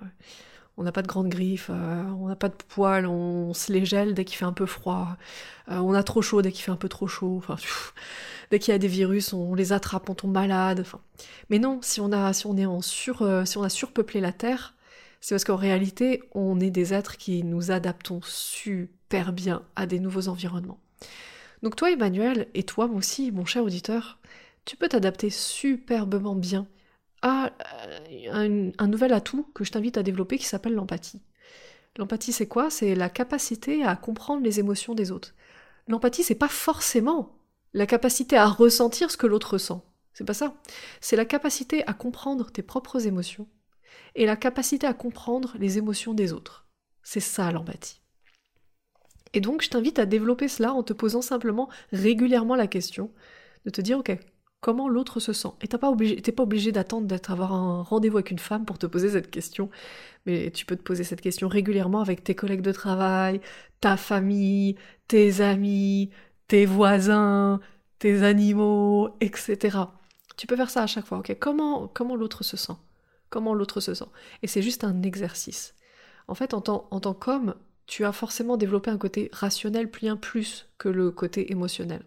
On 0.77 0.83
n'a 0.83 0.91
pas 0.91 1.01
de 1.01 1.07
grandes 1.07 1.29
griffes, 1.29 1.71
euh, 1.71 2.03
on 2.19 2.27
n'a 2.27 2.35
pas 2.35 2.49
de 2.49 2.55
poils, 2.69 3.07
on, 3.07 3.53
se 3.53 3.73
les 3.73 3.83
gèle 3.83 4.13
dès 4.13 4.25
qu'il 4.25 4.37
fait 4.37 4.45
un 4.45 4.53
peu 4.53 4.67
froid, 4.67 5.17
euh, 5.69 5.77
on 5.77 5.93
a 5.93 6.03
trop 6.03 6.21
chaud 6.21 6.43
dès 6.43 6.51
qu'il 6.51 6.63
fait 6.63 6.71
un 6.71 6.75
peu 6.77 6.89
trop 6.89 7.07
chaud, 7.07 7.35
enfin, 7.37 7.55
dès 8.51 8.59
qu'il 8.59 8.71
y 8.71 8.75
a 8.75 8.77
des 8.77 8.87
virus, 8.87 9.33
on 9.33 9.55
les 9.55 9.73
attrape, 9.73 10.09
on 10.09 10.15
tombe 10.15 10.33
malade. 10.33 10.79
Enfin. 10.81 10.99
Mais 11.49 11.59
non, 11.59 11.79
si 11.81 11.99
on 11.99 12.11
a, 12.11 12.31
si 12.33 12.45
on 12.45 12.57
est 12.57 12.81
sur, 12.83 13.27
si 13.45 13.57
on 13.57 13.63
a 13.63 13.69
surpeuplé 13.69 14.21
la 14.21 14.31
Terre, 14.31 14.75
c'est 15.19 15.33
parce 15.35 15.45
qu'en 15.45 15.55
réalité, 15.55 16.21
on 16.33 16.59
est 16.59 16.69
des 16.69 16.93
êtres 16.93 17.17
qui 17.17 17.43
nous 17.43 17.71
adaptons 17.71 18.21
super 18.23 19.33
bien 19.33 19.63
à 19.75 19.87
des 19.87 19.99
nouveaux 19.99 20.27
environnements. 20.27 20.79
Donc 21.63 21.75
toi, 21.75 21.91
Emmanuel, 21.91 22.47
et 22.53 22.63
toi 22.63 22.85
aussi, 22.85 23.31
mon 23.31 23.45
cher 23.45 23.63
auditeur, 23.63 24.19
tu 24.65 24.75
peux 24.75 24.87
t'adapter 24.87 25.29
superbement 25.29 26.35
bien 26.35 26.67
à 27.21 27.51
euh, 28.33 28.71
un, 28.77 28.87
nouvel 28.87 29.13
atout 29.13 29.49
que 29.53 29.63
je 29.63 29.71
t'invite 29.71 29.97
à 29.97 30.03
développer 30.03 30.37
qui 30.37 30.45
s'appelle 30.45 30.75
l'empathie. 30.75 31.21
L'empathie, 31.97 32.31
c'est 32.31 32.47
quoi? 32.47 32.69
C'est 32.69 32.95
la 32.95 33.09
capacité 33.09 33.83
à 33.83 33.95
comprendre 33.95 34.43
les 34.43 34.59
émotions 34.59 34.93
des 34.93 35.11
autres. 35.11 35.33
L'empathie, 35.87 36.23
c'est 36.23 36.35
pas 36.35 36.47
forcément 36.47 37.37
la 37.73 37.87
capacité 37.87 38.37
à 38.37 38.47
ressentir 38.47 39.09
ce 39.09 39.17
que 39.17 39.27
l'autre 39.27 39.53
ressent. 39.53 39.83
C'est 40.13 40.25
pas 40.25 40.33
ça. 40.33 40.55
C'est 41.01 41.15
la 41.15 41.25
capacité 41.25 41.85
à 41.87 41.93
comprendre 41.93 42.51
tes 42.51 42.63
propres 42.63 43.05
émotions 43.07 43.47
et 44.15 44.25
la 44.25 44.35
capacité 44.35 44.87
à 44.87 44.93
comprendre 44.93 45.55
les 45.59 45.77
émotions 45.77 46.13
des 46.13 46.33
autres. 46.33 46.67
C'est 47.03 47.19
ça 47.19 47.51
l'empathie. 47.51 48.01
Et 49.33 49.41
donc 49.41 49.61
je 49.61 49.69
t'invite 49.69 49.99
à 49.99 50.05
développer 50.05 50.47
cela 50.47 50.73
en 50.73 50.83
te 50.83 50.93
posant 50.93 51.21
simplement 51.21 51.69
régulièrement 51.91 52.55
la 52.55 52.67
question 52.67 53.11
de 53.65 53.69
te 53.69 53.81
dire 53.81 53.99
ok, 53.99 54.17
comment 54.61 54.89
l'autre 54.89 55.19
se 55.19 55.33
sent. 55.33 55.49
Et 55.61 55.67
t'es 55.67 55.77
pas 55.77 55.89
obligé, 55.89 56.15
pas 56.21 56.43
obligé 56.43 56.71
d'attendre 56.71 57.07
d'être 57.07 57.31
avoir 57.31 57.53
un 57.53 57.83
rendez-vous 57.83 58.17
avec 58.17 58.31
une 58.31 58.39
femme 58.39 58.65
pour 58.65 58.77
te 58.77 58.85
poser 58.85 59.09
cette 59.11 59.31
question, 59.31 59.69
mais 60.25 60.51
tu 60.51 60.65
peux 60.65 60.75
te 60.75 60.83
poser 60.83 61.03
cette 61.03 61.21
question 61.21 61.47
régulièrement 61.47 62.01
avec 62.01 62.23
tes 62.23 62.35
collègues 62.35 62.61
de 62.61 62.71
travail, 62.71 63.41
ta 63.81 63.97
famille, 63.97 64.75
tes 65.07 65.41
amis, 65.41 66.09
tes 66.47 66.65
voisins, 66.65 67.59
tes 67.99 68.23
animaux, 68.23 69.09
etc. 69.21 69.79
Tu 70.37 70.47
peux 70.47 70.55
faire 70.55 70.69
ça 70.69 70.83
à 70.83 70.87
chaque 70.87 71.05
fois. 71.05 71.19
Ok, 71.19 71.35
comment 71.39 71.87
comment 71.87 72.15
l'autre 72.15 72.43
se 72.43 72.57
sent? 72.57 72.73
Comment 73.29 73.53
l'autre 73.53 73.79
se 73.81 73.93
sent? 73.93 74.05
Et 74.43 74.47
c'est 74.47 74.61
juste 74.61 74.83
un 74.83 75.03
exercice. 75.03 75.75
En 76.27 76.35
fait, 76.35 76.53
en 76.53 76.61
tant, 76.61 76.87
en 76.91 76.99
tant 76.99 77.13
qu'homme, 77.13 77.55
tu 77.87 78.05
as 78.05 78.11
forcément 78.11 78.57
développé 78.57 78.91
un 78.91 78.97
côté 78.97 79.29
rationnel 79.33 79.87
bien 79.87 80.17
plus 80.17 80.67
que 80.77 80.89
le 80.89 81.11
côté 81.11 81.51
émotionnel. 81.51 82.03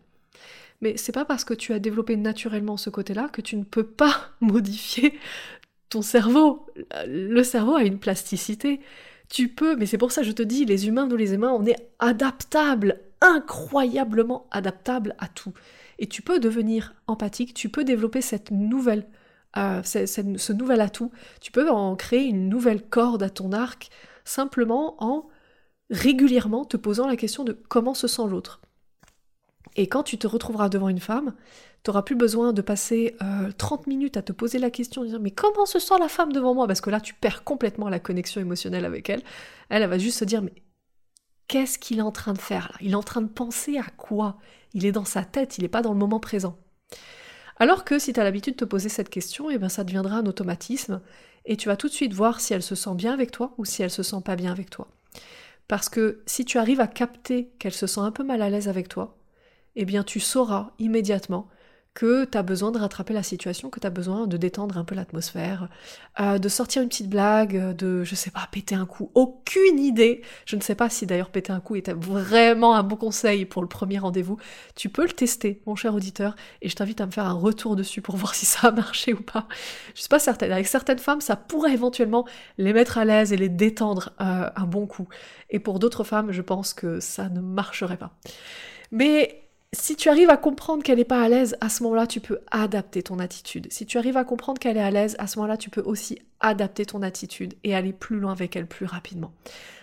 Mais 0.81 0.97
c'est 0.97 1.13
pas 1.13 1.25
parce 1.25 1.45
que 1.45 1.55
tu 1.55 1.73
as 1.73 1.79
développé 1.79 2.17
naturellement 2.17 2.77
ce 2.77 2.91
côté-là 2.91 3.29
que 3.33 3.41
tu 3.41 3.57
ne 3.57 3.65
peux 3.65 3.87
pas 3.87 4.31
modifier 4.41 5.19
ton 5.89 6.03
cerveau. 6.03 6.67
Le 7.07 7.43
cerveau 7.43 7.75
a 7.77 7.85
une 7.85 7.99
plasticité. 7.99 8.81
Tu 9.29 9.49
peux, 9.49 9.77
mais 9.77 9.87
c'est 9.87 9.99
pour 9.99 10.13
ça 10.13 10.23
que 10.23 10.27
je 10.27 10.33
te 10.33 10.43
dis, 10.43 10.65
les 10.65 10.89
humains, 10.89 11.07
nous 11.07 11.17
les 11.17 11.35
humains, 11.35 11.53
on 11.53 11.65
est 11.67 11.77
adaptables, 11.99 13.01
incroyablement 13.21 14.47
adaptables 14.51 15.15
à 15.19 15.29
tout. 15.29 15.53
Et 15.99 16.07
tu 16.09 16.23
peux 16.23 16.41
devenir 16.41 16.95
empathique, 17.07 17.55
tu 17.55 17.69
peux 17.69 17.85
développer 17.85 18.23
cette 18.23 18.51
nouvelle 18.51 19.07
ce 19.55 20.53
nouvel 20.53 20.81
atout. 20.81 21.11
Tu 21.41 21.53
peux 21.53 21.69
en 21.71 21.97
créer 21.97 22.25
une 22.25 22.49
nouvelle 22.49 22.83
corde 22.83 23.23
à 23.23 23.31
ton 23.31 23.53
arc 23.53 23.91
simplement 24.25 25.03
en 25.03 25.29
régulièrement 25.91 26.65
te 26.65 26.77
posant 26.77 27.07
la 27.07 27.17
question 27.17 27.45
de 27.45 27.53
comment 27.53 27.95
se 27.95 28.07
sent 28.07 28.23
l'autre. 28.29 28.60
Et 29.77 29.87
quand 29.87 30.03
tu 30.03 30.19
te 30.19 30.27
retrouveras 30.27 30.69
devant 30.69 30.89
une 30.89 31.01
femme, 31.01 31.35
tu 31.83 31.91
n'auras 31.91 32.03
plus 32.03 32.17
besoin 32.17 32.53
de 32.53 32.61
passer 32.61 33.17
30 33.57 33.81
euh, 33.81 33.85
minutes 33.87 34.17
à 34.17 34.23
te 34.23 34.33
poser 34.33 34.59
la 34.59 34.71
question, 34.71 35.03
de 35.03 35.09
dire 35.09 35.21
mais 35.21 35.31
comment 35.31 35.67
se 35.67 35.79
sent 35.79 35.95
la 35.99 36.09
femme 36.09 36.33
devant 36.33 36.55
moi? 36.55 36.67
Parce 36.67 36.81
que 36.81 36.91
là, 36.91 37.01
tu 37.01 37.15
perds 37.15 37.45
complètement 37.45 37.89
la 37.89 38.01
connexion 38.01 38.41
émotionnelle 38.41 38.85
avec 38.85 39.09
elle. 39.09 39.23
Elle, 39.69 39.83
elle 39.83 39.89
va 39.89 39.99
juste 39.99 40.19
se 40.19 40.25
dire 40.25 40.43
mais 40.43 40.53
qu'est-ce 41.49 41.79
qu'il 41.79 41.99
est 41.99 42.03
en 42.03 42.13
train 42.13 42.33
de 42.33 42.39
faire 42.39 42.69
là? 42.73 42.79
Il 42.81 42.93
est 42.93 42.97
en 42.97 43.03
train 43.03 43.23
de 43.23 43.29
penser 43.29 43.79
à 43.79 43.87
quoi? 43.97 44.39
Il 44.75 44.85
est 44.85 44.93
dans 44.93 45.05
sa 45.05 45.25
tête, 45.25 45.59
il 45.59 45.63
n'est 45.63 45.69
pas 45.69 45.83
dans 45.83 45.93
le 45.93 45.99
moment 45.99 46.21
présent. 46.21 46.57
Alors 47.57 47.85
que 47.85 47.99
si 47.99 48.13
tu 48.13 48.21
as 48.21 48.25
l'habitude 48.25 48.55
de 48.55 48.61
te 48.61 48.65
poser 48.65 48.89
cette 48.89 49.11
question, 49.11 49.51
eh 49.51 49.59
ben 49.59 49.69
ça 49.69 49.85
deviendra 49.85 50.17
un 50.17 50.27
automatisme 50.27 51.01
et 51.45 51.57
tu 51.57 51.69
vas 51.69 51.77
tout 51.77 51.89
de 51.89 51.93
suite 51.93 52.13
voir 52.13 52.41
si 52.41 52.55
elle 52.55 52.63
se 52.63 52.75
sent 52.75 52.95
bien 52.95 53.13
avec 53.13 53.31
toi 53.31 53.55
ou 53.59 53.65
si 53.65 53.83
elle 53.83 53.91
se 53.91 54.03
sent 54.03 54.21
pas 54.25 54.37
bien 54.37 54.53
avec 54.53 54.71
toi. 54.71 54.89
Parce 55.69 55.89
que 55.89 56.23
si 56.27 56.45
tu 56.45 56.59
arrives 56.59 56.81
à 56.81 56.87
capter 56.87 57.53
qu'elle 57.59 57.73
se 57.73 57.87
sent 57.87 58.01
un 58.01 58.11
peu 58.13 58.25
mal 58.25 58.43
à 58.43 58.51
l'aise 58.51 58.69
avec 58.69 58.89
toi, 58.89 59.20
eh 59.81 59.87
bien 59.87 60.05
tu 60.05 60.21
sauras 60.21 60.73
immédiatement 60.79 61.49
que 61.95 62.27
tu 62.27 62.37
as 62.37 62.43
besoin 62.43 62.71
de 62.71 62.79
rattraper 62.79 63.15
la 63.15 63.23
situation, 63.23 63.71
que 63.71 63.81
tu 63.81 63.87
as 63.87 63.91
besoin 63.91 64.27
de 64.27 64.37
détendre 64.37 64.77
un 64.77 64.85
peu 64.85 64.95
l'atmosphère, 64.95 65.71
euh, 66.21 66.39
de 66.39 66.49
sortir 66.51 66.83
une 66.83 66.89
petite 66.89 67.09
blague, 67.09 67.75
de, 67.75 68.05
je 68.05 68.15
sais 68.15 68.31
pas, 68.31 68.47
péter 68.53 68.75
un 68.75 68.85
coup. 68.85 69.11
Aucune 69.15 69.79
idée. 69.79 70.21
Je 70.45 70.57
ne 70.57 70.61
sais 70.61 70.75
pas 70.75 70.91
si 70.91 71.07
d'ailleurs 71.07 71.31
péter 71.31 71.51
un 71.51 71.61
coup 71.61 71.77
était 71.77 71.95
vraiment 71.95 72.75
un 72.75 72.83
bon 72.83 72.97
conseil 72.97 73.47
pour 73.47 73.63
le 73.63 73.69
premier 73.69 73.99
rendez-vous. 73.99 74.37
Tu 74.77 74.91
peux 74.91 75.03
le 75.03 75.13
tester, 75.13 75.63
mon 75.65 75.77
cher 75.77 75.95
auditeur, 75.95 76.37
et 76.61 76.69
je 76.69 76.77
t'invite 76.77 77.01
à 77.01 77.07
me 77.07 77.11
faire 77.11 77.25
un 77.25 77.33
retour 77.33 77.75
dessus 77.75 78.03
pour 78.03 78.17
voir 78.19 78.35
si 78.35 78.45
ça 78.45 78.69
a 78.69 78.71
marché 78.71 79.15
ou 79.15 79.23
pas. 79.23 79.49
Je 79.95 80.01
suis 80.01 80.09
pas 80.11 80.19
certaine. 80.19 80.53
Avec 80.53 80.67
certaines 80.67 80.99
femmes, 80.99 81.23
ça 81.23 81.37
pourrait 81.37 81.73
éventuellement 81.73 82.27
les 82.59 82.75
mettre 82.75 82.99
à 82.99 83.07
l'aise 83.07 83.33
et 83.33 83.39
les 83.39 83.49
détendre 83.49 84.13
euh, 84.21 84.51
un 84.55 84.67
bon 84.67 84.87
coup. 84.87 85.09
Et 85.49 85.59
pour 85.59 85.79
d'autres 85.79 86.05
femmes, 86.05 86.33
je 86.33 86.43
pense 86.43 86.75
que 86.75 87.01
ça 87.01 87.31
ne 87.31 87.41
marcherait 87.41 87.97
pas. 87.97 88.13
Mais 88.93 89.50
si 89.73 89.95
tu 89.95 90.09
arrives 90.09 90.31
à 90.31 90.37
comprendre 90.37 90.83
qu'elle 90.83 90.99
n'est 90.99 91.05
pas 91.05 91.23
à 91.23 91.29
l'aise, 91.29 91.57
à 91.61 91.69
ce 91.69 91.85
moment-là, 91.85 92.09
tu 92.09 92.21
peux 92.21 92.41
adapter 92.51 93.05
ton 93.05 93.21
attitude. 93.21 93.69
Si 93.71 93.87
tu 93.87 93.99
arrives 93.99 94.17
à 94.17 94.25
comprendre 94.25 94.59
qu'elle 94.59 94.77
est 94.77 94.83
à 94.83 94.91
l'aise, 94.91 95.15
à 95.21 95.29
ce 95.29 95.39
moment-là, 95.39 95.57
tu 95.57 95.71
peux 95.71 95.83
aussi 95.83 96.19
adapter 96.41 96.85
ton 96.87 97.03
attitude 97.03 97.55
et 97.63 97.75
aller 97.75 97.93
plus 97.93 98.19
loin 98.19 98.33
avec 98.33 98.57
elle 98.57 98.67
plus 98.67 98.87
rapidement. 98.87 99.33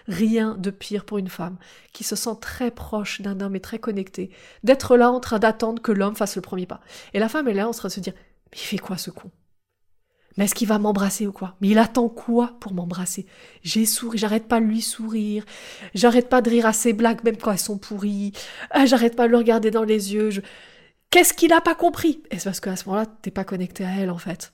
Rien 0.09 0.55
de 0.57 0.71
pire 0.71 1.05
pour 1.05 1.19
une 1.19 1.29
femme 1.29 1.57
qui 1.93 2.03
se 2.03 2.17
sent 2.17 2.37
très 2.41 2.69
proche 2.69 3.21
d'un 3.21 3.39
homme 3.39 3.55
et 3.55 3.61
très 3.61 3.79
connectée, 3.79 4.29
d'être 4.63 4.97
là 4.97 5.09
en 5.09 5.21
train 5.21 5.39
d'attendre 5.39 5.81
que 5.81 5.93
l'homme 5.93 6.15
fasse 6.15 6.35
le 6.35 6.41
premier 6.41 6.65
pas. 6.65 6.81
Et 7.13 7.19
la 7.19 7.29
femme, 7.29 7.47
est 7.47 7.53
là 7.53 7.67
en 7.67 7.71
train 7.71 7.87
de 7.87 7.93
se 7.93 7.99
dire, 8.01 8.13
mais 8.51 8.57
il 8.57 8.65
fait 8.65 8.77
quoi 8.77 8.97
ce 8.97 9.09
con? 9.09 9.31
Mais 10.37 10.45
est-ce 10.45 10.55
qu'il 10.55 10.67
va 10.67 10.77
m'embrasser 10.77 11.27
ou 11.27 11.31
quoi? 11.31 11.55
Mais 11.61 11.69
il 11.69 11.77
attend 11.79 12.09
quoi 12.09 12.55
pour 12.59 12.73
m'embrasser? 12.73 13.25
J'ai 13.63 13.85
souri, 13.85 14.17
j'arrête 14.17 14.47
pas 14.47 14.59
de 14.59 14.65
lui 14.65 14.81
sourire, 14.81 15.43
j'arrête 15.93 16.29
pas 16.29 16.41
de 16.41 16.49
rire 16.49 16.65
à 16.65 16.73
ses 16.73 16.93
blagues 16.93 17.23
même 17.23 17.37
quand 17.37 17.51
elles 17.51 17.57
sont 17.57 17.77
pourries, 17.77 18.33
ah, 18.69 18.85
j'arrête 18.85 19.15
pas 19.15 19.27
de 19.27 19.31
le 19.31 19.37
regarder 19.37 19.71
dans 19.71 19.83
les 19.83 20.13
yeux. 20.13 20.29
Qu'est-ce 21.09 21.33
qu'il 21.33 21.53
a 21.53 21.61
pas 21.61 21.75
compris? 21.75 22.21
Et 22.31 22.37
c'est 22.37 22.45
parce 22.45 22.59
qu'à 22.59 22.75
ce 22.75 22.85
moment-là, 22.85 23.07
t'es 23.21 23.31
pas 23.31 23.43
connecté 23.43 23.83
à 23.83 23.95
elle 23.97 24.11
en 24.11 24.17
fait? 24.17 24.53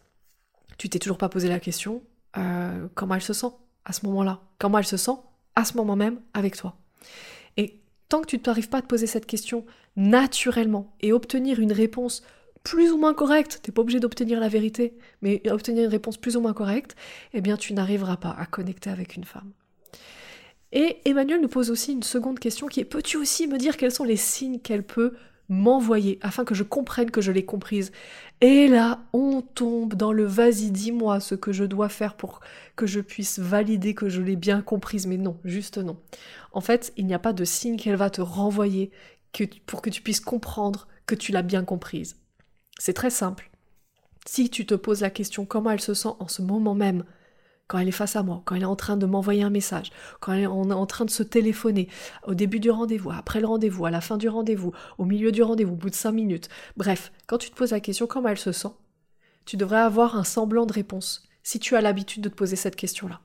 Tu 0.78 0.90
t'es 0.90 1.00
toujours 1.00 1.18
pas 1.18 1.30
posé 1.30 1.50
la 1.50 1.60
question 1.60 2.02
euh, 2.38 2.88
comment 2.96 3.16
elle 3.16 3.22
se 3.22 3.34
sent 3.34 3.52
à 3.86 3.94
ce 3.94 4.06
moment-là? 4.06 4.42
Comment 4.60 4.78
elle 4.78 4.86
se 4.86 4.98
sent 4.98 5.18
à 5.56 5.66
ce 5.66 5.76
moment 5.76 5.96
même 5.96 6.20
avec 6.34 6.56
toi? 6.56 6.76
Et 7.58 7.80
tant 8.10 8.22
que 8.22 8.28
tu 8.28 8.38
ne 8.38 8.42
t'arrives 8.42 8.70
pas 8.70 8.80
à 8.80 8.82
te 8.82 8.88
poser 8.88 9.08
cette 9.08 9.26
question 9.26 9.66
naturellement 9.96 10.96
et 11.02 11.14
obtenir 11.14 11.60
une 11.60 11.72
réponse 11.72 12.24
plus 12.64 12.92
ou 12.92 12.98
moins 12.98 13.14
correcte, 13.14 13.60
t'es 13.62 13.72
pas 13.72 13.82
obligé 13.82 14.00
d'obtenir 14.00 14.40
la 14.40 14.48
vérité, 14.48 14.96
mais 15.22 15.42
obtenir 15.50 15.84
une 15.84 15.90
réponse 15.90 16.18
plus 16.18 16.38
ou 16.38 16.42
moins 16.42 16.54
correcte, 16.54 16.96
eh 17.34 17.42
bien 17.42 17.58
tu 17.58 17.74
n'arriveras 17.74 18.18
pas 18.18 18.36
à 18.38 18.46
connecter 18.46 18.90
avec 18.90 19.16
une 19.16 19.26
femme. 19.26 19.52
Et 20.72 20.98
Emmanuel 21.06 21.42
nous 21.42 21.50
pose 21.50 21.70
aussi 21.70 21.92
une 21.92 22.04
seconde 22.04 22.40
question 22.40 22.68
qui 22.68 22.80
est 22.80 22.86
peux-tu 22.86 23.18
aussi 23.18 23.48
me 23.48 23.58
dire 23.58 23.78
quels 23.78 23.92
sont 23.92 24.06
les 24.06 24.18
signes 24.18 24.60
qu'elle 24.60 24.84
peut 24.84 25.14
m'envoyer 25.50 26.18
afin 26.22 26.46
que 26.46 26.56
je 26.56 26.64
comprenne 26.64 27.12
que 27.12 27.22
je 27.22 27.32
l'ai 27.32 27.46
comprise? 27.46 27.92
Et 28.42 28.68
là, 28.68 29.04
on 29.14 29.42
tombe 29.42 29.94
dans 29.94 30.12
le 30.12 30.24
vas-y, 30.24 30.72
dis-moi 30.72 31.20
ce 31.20 31.36
que 31.36 31.52
je 31.52 31.64
dois 31.64 31.90
faire 31.90 32.16
pour 32.16 32.40
que 32.76 32.88
je 32.88 33.02
puisse 33.02 33.40
valider 33.40 33.94
que 33.94 34.10
je 34.10 34.22
l'ai 34.22 34.36
bien 34.36 34.62
comprise. 34.62 35.06
Mais 35.06 35.18
non, 35.18 35.38
juste 35.44 35.78
non. 35.78 35.98
En 36.54 36.62
fait, 36.62 36.92
il 36.98 37.06
n'y 37.06 37.14
a 37.14 37.20
pas 37.20 37.34
de 37.34 37.46
signe 37.46 37.78
qu'elle 37.78 37.96
va 37.96 38.10
te 38.10 38.22
renvoyer 38.22 38.90
pour 39.66 39.82
que 39.82 39.90
tu 39.90 40.02
puisses 40.02 40.22
comprendre 40.22 40.88
que 41.06 41.16
tu 41.16 41.32
l'as 41.32 41.42
bien 41.42 41.64
comprise. 41.64 42.16
C'est 42.80 42.94
très 42.94 43.10
simple. 43.10 43.50
Si 44.26 44.50
tu 44.50 44.66
te 44.66 44.76
poses 44.76 45.02
la 45.02 45.10
question 45.10 45.46
comment 45.46 45.72
elle 45.72 45.82
se 45.82 45.94
sent 45.94 46.10
en 46.20 46.28
ce 46.28 46.42
moment 46.42 46.76
même, 46.76 47.04
quand 47.68 47.78
elle 47.80 47.88
est 47.88 47.92
face 47.92 48.16
à 48.16 48.24
moi, 48.24 48.42
quand 48.46 48.56
elle 48.56 48.64
est 48.64 48.66
en 48.66 48.76
train 48.76 48.98
de 48.98 49.06
m'envoyer 49.06 49.44
un 49.44 49.50
message, 49.50 49.92
quand 50.20 50.34
elle 50.34 50.44
est 50.44 50.48
en 50.48 50.86
train 50.86 51.06
de 51.06 51.10
se 51.10 51.24
téléphoner, 51.24 51.90
au 52.26 52.34
début 52.34 52.60
du 52.60 52.70
rendez-vous, 52.70 53.12
après 53.12 53.40
le 53.40 53.48
rendez-vous, 53.48 53.86
à 53.86 53.92
la 53.92 54.02
fin 54.02 54.18
du 54.18 54.30
rendez-vous, 54.30 54.74
au 54.98 55.06
milieu 55.06 55.32
du 55.32 55.44
rendez-vous, 55.44 55.74
au 55.74 55.78
bout 55.78 55.90
de 55.90 55.96
cinq 55.96 56.12
minutes, 56.12 56.50
bref, 56.78 57.12
quand 57.28 57.38
tu 57.38 57.50
te 57.50 57.56
poses 57.56 57.72
la 57.72 57.80
question 57.80 58.08
comment 58.08 58.30
elle 58.30 58.38
se 58.38 58.52
sent, 58.52 58.74
tu 59.46 59.58
devrais 59.58 59.80
avoir 59.80 60.16
un 60.16 60.24
semblant 60.24 60.66
de 60.66 60.74
réponse 60.74 61.28
si 61.44 61.60
tu 61.60 61.76
as 61.76 61.82
l'habitude 61.82 62.24
de 62.24 62.30
te 62.30 62.36
poser 62.36 62.56
cette 62.56 62.76
question-là. 62.76 63.22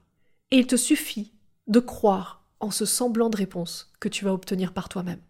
Et 0.50 0.59
il 0.59 0.67
te 0.67 0.76
suffit 0.76 1.33
de 1.67 1.81
croire 1.81 2.45
en 2.61 2.71
ce 2.71 2.85
semblant 2.85 3.31
de 3.31 3.37
réponse 3.37 3.93
que 4.00 4.09
tu 4.09 4.25
vas 4.25 4.33
obtenir 4.33 4.73
par 4.73 4.88
toi-même. 4.88 5.21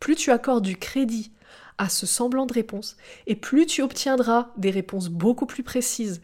Plus 0.00 0.16
tu 0.16 0.30
accordes 0.30 0.64
du 0.64 0.76
crédit 0.76 1.32
à 1.78 1.88
ce 1.88 2.06
semblant 2.06 2.46
de 2.46 2.52
réponse, 2.52 2.96
et 3.26 3.36
plus 3.36 3.66
tu 3.66 3.82
obtiendras 3.82 4.50
des 4.56 4.70
réponses 4.70 5.08
beaucoup 5.08 5.46
plus 5.46 5.62
précises 5.62 6.20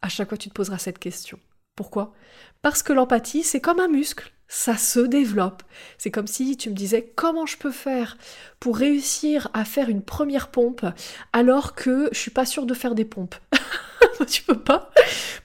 à 0.00 0.08
chaque 0.08 0.28
fois 0.28 0.38
que 0.38 0.42
tu 0.42 0.48
te 0.48 0.54
poseras 0.54 0.78
cette 0.78 0.98
question. 0.98 1.38
Pourquoi? 1.76 2.12
Parce 2.60 2.82
que 2.82 2.92
l'empathie, 2.92 3.42
c'est 3.42 3.60
comme 3.60 3.80
un 3.80 3.88
muscle, 3.88 4.32
ça 4.46 4.76
se 4.76 5.00
développe. 5.00 5.62
C'est 5.96 6.10
comme 6.10 6.26
si 6.26 6.56
tu 6.58 6.68
me 6.68 6.74
disais 6.74 7.10
comment 7.16 7.46
je 7.46 7.56
peux 7.56 7.70
faire 7.70 8.18
pour 8.60 8.76
réussir 8.76 9.48
à 9.54 9.64
faire 9.64 9.88
une 9.88 10.02
première 10.02 10.48
pompe 10.48 10.84
alors 11.32 11.74
que 11.74 12.10
je 12.12 12.18
suis 12.18 12.30
pas 12.30 12.44
sûre 12.44 12.66
de 12.66 12.74
faire 12.74 12.94
des 12.94 13.06
pompes? 13.06 13.36
tu 14.28 14.42
peux 14.42 14.58
pas? 14.58 14.90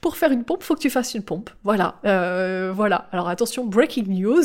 Pour 0.00 0.16
faire 0.16 0.30
une 0.30 0.44
pompe, 0.44 0.62
faut 0.62 0.74
que 0.74 0.80
tu 0.80 0.90
fasses 0.90 1.14
une 1.14 1.24
pompe. 1.24 1.50
Voilà, 1.64 1.98
euh, 2.04 2.70
voilà. 2.74 3.08
Alors 3.10 3.28
attention, 3.28 3.64
breaking 3.64 4.08
news. 4.08 4.44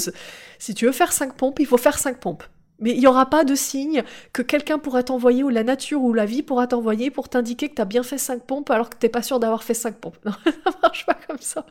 Si 0.59 0.73
tu 0.73 0.85
veux 0.85 0.91
faire 0.91 1.11
cinq 1.11 1.35
pompes, 1.35 1.59
il 1.59 1.65
faut 1.67 1.77
faire 1.77 1.99
cinq 1.99 2.19
pompes. 2.19 2.43
Mais 2.83 2.91
il 2.91 2.99
n'y 2.99 3.07
aura 3.07 3.29
pas 3.29 3.45
de 3.45 3.55
signe 3.55 4.03
que 4.33 4.41
quelqu'un 4.41 4.77
pourra 4.77 5.03
t'envoyer, 5.03 5.41
ou 5.41 5.49
la 5.49 5.63
nature 5.63 6.03
ou 6.03 6.13
la 6.13 6.25
vie 6.25 6.43
pourra 6.43 6.67
t'envoyer 6.67 7.09
pour 7.11 7.29
t'indiquer 7.29 7.69
que 7.69 7.75
tu 7.75 7.81
as 7.81 7.85
bien 7.85 8.03
fait 8.03 8.17
5 8.17 8.43
pompes 8.43 8.69
alors 8.69 8.89
que 8.89 8.97
tu 8.97 9.05
n'es 9.05 9.09
pas 9.09 9.23
sûr 9.23 9.39
d'avoir 9.39 9.63
fait 9.63 9.73
5 9.73 9.95
pompes. 9.95 10.17
Non, 10.25 10.33
ça 10.65 10.77
marche 10.81 11.05
pas 11.05 11.17
comme 11.27 11.39
ça. 11.39 11.65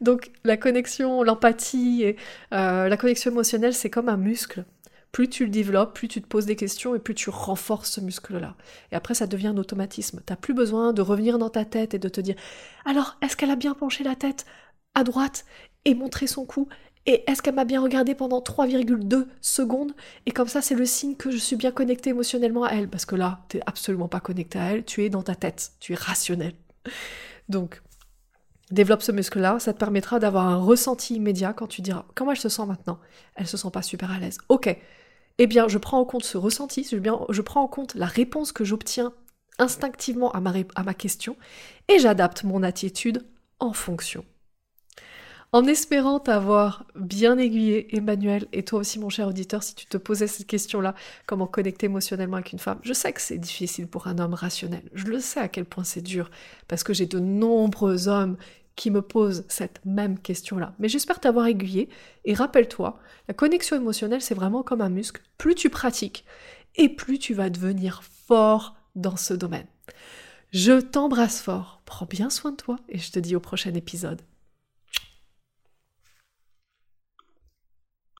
Donc 0.00 0.30
la 0.44 0.56
connexion, 0.56 1.22
l'empathie, 1.22 2.14
euh, 2.52 2.88
la 2.88 2.96
connexion 2.96 3.30
émotionnelle, 3.30 3.72
c'est 3.72 3.90
comme 3.90 4.10
un 4.10 4.18
muscle. 4.18 4.64
Plus 5.10 5.30
tu 5.30 5.44
le 5.44 5.50
développes, 5.50 5.94
plus 5.94 6.08
tu 6.08 6.20
te 6.20 6.26
poses 6.26 6.44
des 6.44 6.56
questions 6.56 6.94
et 6.94 6.98
plus 6.98 7.14
tu 7.14 7.30
renforces 7.30 7.92
ce 7.92 8.00
muscle-là. 8.02 8.54
Et 8.92 8.96
après, 8.96 9.14
ça 9.14 9.26
devient 9.26 9.46
un 9.46 9.56
automatisme. 9.56 10.20
Tu 10.26 10.30
n'as 10.30 10.36
plus 10.36 10.52
besoin 10.52 10.92
de 10.92 11.00
revenir 11.00 11.38
dans 11.38 11.48
ta 11.48 11.64
tête 11.64 11.94
et 11.94 11.98
de 11.98 12.08
te 12.10 12.20
dire 12.20 12.34
Alors, 12.84 13.16
est-ce 13.22 13.36
qu'elle 13.36 13.50
a 13.50 13.56
bien 13.56 13.72
penché 13.72 14.04
la 14.04 14.14
tête 14.14 14.44
à 14.94 15.04
droite 15.04 15.46
et 15.86 15.94
montré 15.94 16.26
son 16.26 16.44
cou 16.44 16.68
et 17.06 17.30
est-ce 17.30 17.40
qu'elle 17.40 17.54
m'a 17.54 17.64
bien 17.64 17.80
regardé 17.80 18.14
pendant 18.14 18.40
3,2 18.40 19.26
secondes? 19.40 19.92
Et 20.26 20.32
comme 20.32 20.48
ça, 20.48 20.60
c'est 20.60 20.74
le 20.74 20.84
signe 20.84 21.14
que 21.14 21.30
je 21.30 21.36
suis 21.36 21.54
bien 21.54 21.70
connecté 21.70 22.10
émotionnellement 22.10 22.64
à 22.64 22.70
elle. 22.70 22.88
Parce 22.88 23.06
que 23.06 23.14
là, 23.14 23.40
tu 23.48 23.56
n'es 23.56 23.62
absolument 23.66 24.08
pas 24.08 24.20
connecté 24.20 24.58
à 24.58 24.72
elle, 24.72 24.84
tu 24.84 25.04
es 25.04 25.08
dans 25.08 25.22
ta 25.22 25.36
tête, 25.36 25.72
tu 25.78 25.92
es 25.92 25.96
rationnel. 25.96 26.54
Donc, 27.48 27.80
développe 28.72 29.02
ce 29.02 29.12
muscle-là, 29.12 29.60
ça 29.60 29.72
te 29.72 29.78
permettra 29.78 30.18
d'avoir 30.18 30.48
un 30.48 30.56
ressenti 30.56 31.14
immédiat 31.14 31.52
quand 31.52 31.68
tu 31.68 31.80
diras 31.80 32.04
comment 32.16 32.32
elle 32.32 32.38
se 32.38 32.48
sent 32.48 32.66
maintenant? 32.66 32.98
Elle 33.36 33.46
se 33.46 33.56
sent 33.56 33.70
pas 33.72 33.82
super 33.82 34.10
à 34.10 34.18
l'aise. 34.18 34.38
Ok. 34.48 34.76
Eh 35.38 35.46
bien, 35.46 35.68
je 35.68 35.78
prends 35.78 36.00
en 36.00 36.04
compte 36.04 36.24
ce 36.24 36.38
ressenti, 36.38 36.82
je, 36.90 36.96
je 37.28 37.42
prends 37.42 37.62
en 37.62 37.68
compte 37.68 37.94
la 37.94 38.06
réponse 38.06 38.52
que 38.52 38.64
j'obtiens 38.64 39.12
instinctivement 39.58 40.32
à 40.32 40.40
ma 40.40 40.94
question 40.94 41.36
et 41.88 41.98
j'adapte 41.98 42.44
mon 42.44 42.62
attitude 42.62 43.24
en 43.58 43.72
fonction. 43.72 44.24
En 45.56 45.64
espérant 45.64 46.20
t'avoir 46.20 46.84
bien 46.96 47.38
aiguillé, 47.38 47.96
Emmanuel, 47.96 48.46
et 48.52 48.62
toi 48.62 48.80
aussi, 48.80 48.98
mon 48.98 49.08
cher 49.08 49.26
auditeur, 49.26 49.62
si 49.62 49.74
tu 49.74 49.86
te 49.86 49.96
posais 49.96 50.26
cette 50.26 50.46
question-là, 50.46 50.94
comment 51.24 51.46
connecter 51.46 51.86
émotionnellement 51.86 52.36
avec 52.36 52.52
une 52.52 52.58
femme, 52.58 52.78
je 52.82 52.92
sais 52.92 53.10
que 53.14 53.22
c'est 53.22 53.38
difficile 53.38 53.86
pour 53.86 54.06
un 54.06 54.18
homme 54.18 54.34
rationnel. 54.34 54.82
Je 54.92 55.06
le 55.06 55.18
sais 55.18 55.40
à 55.40 55.48
quel 55.48 55.64
point 55.64 55.82
c'est 55.82 56.02
dur, 56.02 56.30
parce 56.68 56.84
que 56.84 56.92
j'ai 56.92 57.06
de 57.06 57.18
nombreux 57.18 58.06
hommes 58.06 58.36
qui 58.74 58.90
me 58.90 59.00
posent 59.00 59.46
cette 59.48 59.80
même 59.86 60.18
question-là. 60.18 60.74
Mais 60.78 60.90
j'espère 60.90 61.20
t'avoir 61.20 61.46
aiguillé, 61.46 61.88
et 62.26 62.34
rappelle-toi, 62.34 63.00
la 63.26 63.32
connexion 63.32 63.76
émotionnelle, 63.76 64.20
c'est 64.20 64.34
vraiment 64.34 64.62
comme 64.62 64.82
un 64.82 64.90
muscle. 64.90 65.22
Plus 65.38 65.54
tu 65.54 65.70
pratiques, 65.70 66.26
et 66.74 66.90
plus 66.90 67.18
tu 67.18 67.32
vas 67.32 67.48
devenir 67.48 68.02
fort 68.26 68.76
dans 68.94 69.16
ce 69.16 69.32
domaine. 69.32 69.68
Je 70.52 70.82
t'embrasse 70.82 71.40
fort, 71.40 71.80
prends 71.86 72.04
bien 72.04 72.28
soin 72.28 72.50
de 72.50 72.56
toi, 72.56 72.76
et 72.90 72.98
je 72.98 73.10
te 73.10 73.18
dis 73.18 73.34
au 73.34 73.40
prochain 73.40 73.72
épisode. 73.72 74.20